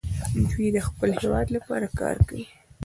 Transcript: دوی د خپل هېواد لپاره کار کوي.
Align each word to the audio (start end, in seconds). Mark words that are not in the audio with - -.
دوی 0.49 0.67
د 0.75 0.77
خپل 0.87 1.09
هېواد 1.21 1.47
لپاره 1.55 1.87
کار 1.99 2.17
کوي. 2.27 2.45